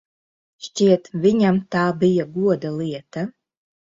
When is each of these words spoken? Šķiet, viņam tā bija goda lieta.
Šķiet, 0.67 1.09
viņam 1.25 1.59
tā 1.75 1.83
bija 2.05 2.25
goda 2.39 2.73
lieta. 2.79 3.25